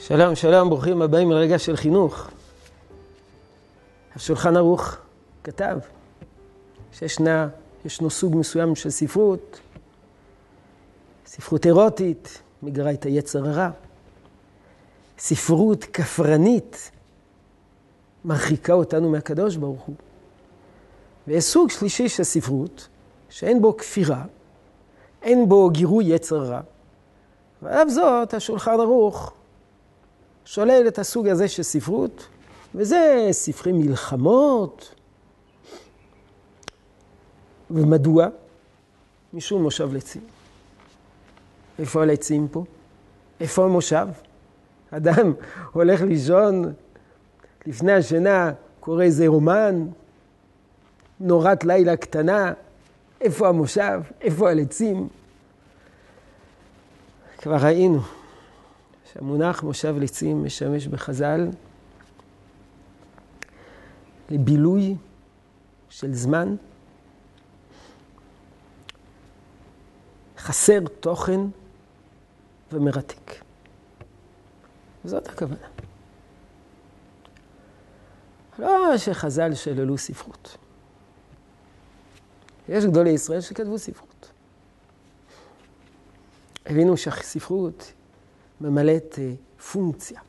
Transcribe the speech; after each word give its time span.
שלום, 0.00 0.34
שלום, 0.34 0.70
ברוכים 0.70 1.02
הבאים 1.02 1.30
לרגע 1.30 1.58
של 1.58 1.76
חינוך. 1.76 2.30
השולחן 4.16 4.56
ערוך 4.56 4.96
כתב 5.44 5.78
שישנה, 6.92 7.48
ישנו 7.84 8.10
סוג 8.10 8.36
מסוים 8.36 8.74
של 8.74 8.90
ספרות, 8.90 9.60
ספרות 11.26 11.66
אירוטית, 11.66 12.42
מגרה 12.62 12.92
את 12.92 13.04
היצר 13.04 13.48
הרע, 13.48 13.70
ספרות 15.18 15.84
כפרנית, 15.84 16.90
מרחיקה 18.24 18.72
אותנו 18.72 19.10
מהקדוש 19.10 19.56
ברוך 19.56 19.82
הוא. 19.82 19.96
ויש 21.28 21.44
סוג 21.44 21.70
שלישי 21.70 22.08
של 22.08 22.24
ספרות, 22.24 22.88
שאין 23.28 23.62
בו 23.62 23.76
כפירה, 23.76 24.24
אין 25.22 25.48
בו 25.48 25.70
גירוי 25.70 26.04
יצר 26.04 26.42
רע. 26.42 26.60
ועל 27.62 27.88
זאת 27.88 28.34
השולחן 28.34 28.80
ערוך 28.80 29.32
שולל 30.50 30.84
את 30.88 30.98
הסוג 30.98 31.28
הזה 31.28 31.48
של 31.48 31.62
ספרות, 31.62 32.28
וזה 32.74 33.28
ספרי 33.30 33.72
מלחמות. 33.72 34.94
ומדוע? 37.70 38.26
משום 39.32 39.62
מושב 39.62 39.94
לצים. 39.94 40.22
איפה 41.78 42.02
הלצים 42.02 42.48
פה? 42.48 42.64
איפה 43.40 43.64
המושב? 43.64 44.06
אדם 44.90 45.32
הולך 45.72 46.00
לישון, 46.00 46.72
לפני 47.66 47.92
השינה 47.92 48.52
קורא 48.80 49.02
איזה 49.02 49.26
רומן, 49.26 49.86
נורת 51.20 51.64
לילה 51.64 51.96
קטנה, 51.96 52.52
איפה 53.20 53.48
המושב? 53.48 54.00
איפה 54.20 54.50
הלצים? 54.50 55.08
כבר 57.38 57.56
ראינו 57.56 58.00
שהמונח 59.18 59.62
מושב 59.62 59.96
לצים 59.98 60.44
משמש 60.44 60.86
בחז"ל 60.86 61.48
לבילוי 64.30 64.96
של 65.88 66.14
זמן 66.14 66.56
חסר 70.38 70.78
תוכן 71.00 71.40
ומרתק. 72.72 73.32
זאת 75.04 75.28
הכוונה. 75.28 75.66
לא 78.58 78.96
שחז"ל 78.96 79.54
שללו 79.54 79.98
ספרות. 79.98 80.56
יש 82.68 82.84
גדולי 82.84 83.10
ישראל 83.10 83.40
שכתבו 83.40 83.78
ספרות. 83.78 84.30
הבינו 86.66 86.96
שהספרות 86.96 87.92
ממלאת 88.60 89.18
אה, 89.18 89.32
פונקציה. 89.72 90.20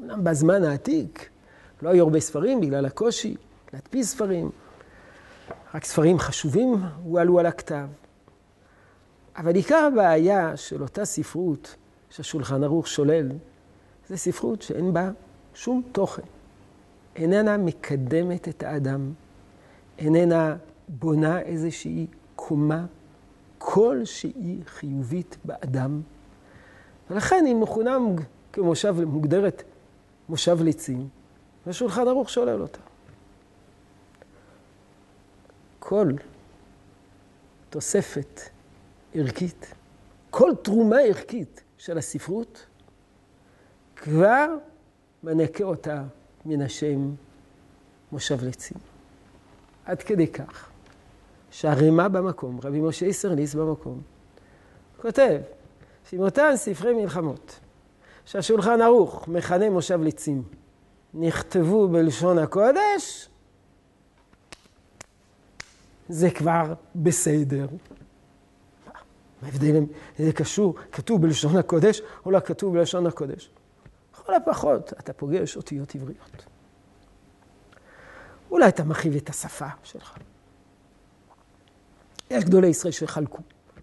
אומנם 0.00 0.24
בזמן 0.24 0.64
העתיק 0.64 1.28
לא 1.82 1.88
היו 1.88 2.04
הרבה 2.04 2.20
ספרים 2.20 2.60
בגלל 2.60 2.86
הקושי 2.86 3.36
להדפיס 3.72 4.10
ספרים, 4.10 4.50
רק 5.74 5.84
ספרים 5.84 6.18
חשובים 6.18 6.74
הועלו 7.02 7.38
על 7.38 7.46
הכתב. 7.46 7.86
אבל 9.36 9.54
עיקר 9.54 9.88
הבעיה 9.92 10.56
של 10.56 10.82
אותה 10.82 11.04
ספרות 11.04 11.76
שהשולחן 12.10 12.64
ערוך 12.64 12.88
שולל, 12.88 13.28
זה 14.08 14.16
ספרות 14.16 14.62
שאין 14.62 14.92
בה 14.92 15.10
שום 15.54 15.82
תוכן. 15.92 16.22
איננה 17.16 17.56
מקדמת 17.56 18.48
את 18.48 18.62
האדם, 18.62 19.12
איננה 19.98 20.56
בונה 20.88 21.40
איזושהי 21.40 22.06
קומה 22.36 22.86
כלשהי 23.58 24.60
חיובית 24.66 25.36
באדם. 25.44 26.00
ולכן 27.10 27.44
היא 27.46 27.54
מכונה 27.54 27.96
כמושב, 28.52 29.04
מוגדרת 29.04 29.62
מושב 30.28 30.62
ליצים, 30.62 31.08
והשולחן 31.66 32.08
ערוך 32.08 32.30
שולל 32.30 32.62
אותה. 32.62 32.78
כל 35.78 36.12
תוספת 37.70 38.40
ערכית, 39.14 39.74
כל 40.30 40.52
תרומה 40.62 40.96
ערכית 41.00 41.62
של 41.78 41.98
הספרות, 41.98 42.66
כבר 43.96 44.46
מנקה 45.22 45.64
אותה 45.64 46.02
מן 46.44 46.62
השם 46.62 47.10
מושב 48.12 48.44
ליצים. 48.44 48.78
עד 49.84 50.02
כדי 50.02 50.26
כך 50.26 50.70
שהרימה 51.50 52.08
במקום, 52.08 52.60
רבי 52.64 52.80
משה 52.80 53.06
איסרליס 53.06 53.54
במקום, 53.54 54.00
כותב 55.00 55.40
אותם 56.18 56.50
ספרי 56.54 56.94
מלחמות, 56.94 57.60
שהשולחן 58.24 58.82
ערוך 58.82 59.28
מכנה 59.28 59.70
מושב 59.70 60.00
ליצים, 60.02 60.42
נכתבו 61.14 61.88
בלשון 61.88 62.38
הקודש, 62.38 63.28
זה 66.08 66.30
כבר 66.30 66.74
בסדר. 66.94 67.66
מה 69.42 69.48
ההבדל 69.48 69.76
אם 69.76 69.86
זה 70.18 70.32
קשור, 70.32 70.74
כתוב 70.92 71.22
בלשון 71.22 71.56
הקודש 71.56 72.02
או 72.26 72.30
לא 72.30 72.40
כתוב 72.40 72.74
בלשון 72.74 73.06
הקודש? 73.06 73.50
לכל 74.14 74.34
הפחות 74.34 74.92
אתה 74.92 75.12
פוגש 75.12 75.56
אותיות 75.56 75.94
עבריות. 75.94 76.44
אולי 78.50 78.68
אתה 78.68 78.84
מרחיב 78.84 79.16
את 79.16 79.28
השפה 79.28 79.66
שלך. 79.82 80.16
יש 82.30 82.44
גדולי 82.44 82.66
ישראל 82.66 82.92
שחלקו, 82.92 83.38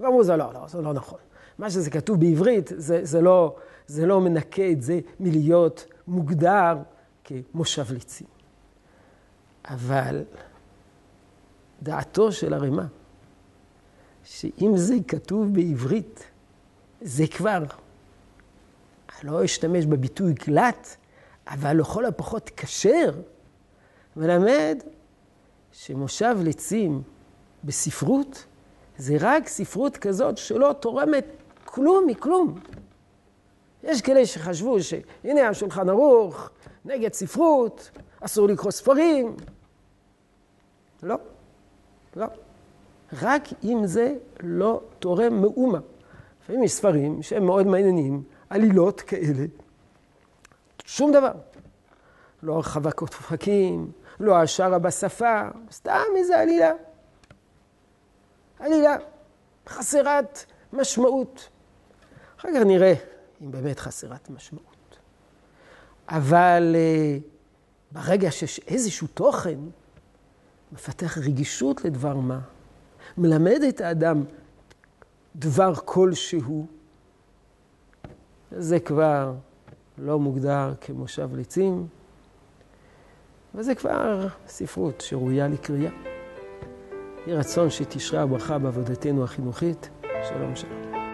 ואמרו 0.00 0.24
זה 0.24 0.36
לא, 0.36 0.52
לא, 0.54 0.68
זה 0.68 0.82
לא 0.82 0.92
נכון. 0.92 1.18
מה 1.58 1.70
שזה 1.70 1.90
כתוב 1.90 2.20
בעברית, 2.20 2.70
זה, 2.76 3.04
זה, 3.04 3.20
לא, 3.20 3.56
זה 3.86 4.06
לא 4.06 4.20
מנקה 4.20 4.70
את 4.70 4.82
זה 4.82 5.00
מלהיות 5.20 5.86
מוגדר 6.06 6.76
כמושב 7.24 7.92
ליצים. 7.92 8.26
אבל 9.64 10.24
דעתו 11.82 12.32
של 12.32 12.54
הרמ"א, 12.54 12.84
שאם 14.24 14.72
זה 14.76 14.94
כתוב 15.08 15.54
בעברית, 15.54 16.24
זה 17.00 17.26
כבר, 17.26 17.58
אני 19.22 19.30
לא 19.30 19.44
אשתמש 19.44 19.86
בביטוי 19.86 20.32
גלת, 20.32 20.96
אבל 21.48 21.76
לכל 21.76 22.04
הפחות 22.04 22.50
כשר, 22.56 23.10
מלמד 24.16 24.78
שמושב 25.72 26.36
ליצים 26.42 27.02
בספרות 27.64 28.44
זה 28.98 29.16
רק 29.20 29.48
ספרות 29.48 29.96
כזאת 29.96 30.38
שלא 30.38 30.74
תורמת 30.80 31.24
כלום 31.76 32.06
מכלום. 32.06 32.54
יש 33.82 34.02
כאלה 34.02 34.26
שחשבו 34.26 34.76
שהנה 34.82 35.48
השולחן 35.48 35.88
ערוך, 35.88 36.50
נגד 36.84 37.12
ספרות, 37.12 37.90
אסור 38.20 38.48
לקרוא 38.48 38.70
ספרים. 38.70 39.36
לא, 41.02 41.16
לא. 42.16 42.26
רק 43.22 43.42
אם 43.64 43.80
זה 43.84 44.14
לא 44.40 44.80
תורם 44.98 45.40
מאומה. 45.40 45.78
לפעמים 46.42 46.62
יש 46.62 46.72
ספרים 46.72 47.22
שהם 47.22 47.46
מאוד 47.46 47.66
מעניינים, 47.66 48.22
עלילות 48.50 49.00
כאלה. 49.00 49.44
שום 50.84 51.12
דבר. 51.12 51.32
לא 52.42 52.52
הרחבת 52.54 53.00
אופקים, 53.02 53.90
לא 54.20 54.36
השערה 54.36 54.78
בשפה, 54.78 55.42
סתם 55.70 56.04
איזה 56.16 56.38
עלילה. 56.38 56.72
עלילה 58.60 58.96
חסרת 59.68 60.44
משמעות. 60.72 61.48
אחר 62.46 62.54
כך 62.54 62.66
נראה 62.66 62.94
אם 63.42 63.50
באמת 63.50 63.80
חסרת 63.80 64.30
משמעות. 64.30 64.98
אבל 66.08 66.74
uh, 66.74 67.22
ברגע 67.92 68.30
שיש 68.30 68.60
איזשהו 68.66 69.06
תוכן, 69.06 69.58
מפתח 70.72 71.18
רגישות 71.18 71.84
לדבר 71.84 72.16
מה, 72.16 72.40
מלמד 73.18 73.60
את 73.68 73.80
האדם 73.80 74.24
דבר 75.36 75.74
כלשהו, 75.74 76.66
זה 78.50 78.80
כבר 78.80 79.34
לא 79.98 80.18
מוגדר 80.18 80.74
כמושב 80.80 81.36
ליצים, 81.36 81.86
וזה 83.54 83.74
כבר 83.74 84.28
ספרות 84.46 85.00
שראויה 85.00 85.48
לקריאה. 85.48 85.92
יהי 87.26 87.36
רצון 87.36 87.70
שתשרה 87.70 88.22
הברכה 88.22 88.58
בעבודתנו 88.58 89.24
החינוכית. 89.24 89.90
שלום 90.28 90.56
שלום. 90.56 91.05